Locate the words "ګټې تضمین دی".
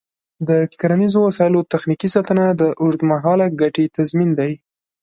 3.61-4.51